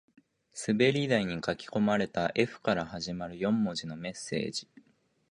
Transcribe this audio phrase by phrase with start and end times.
[0.67, 4.67] 滑り台に書き込まれた Ｆ から始まる四文字のメッセージ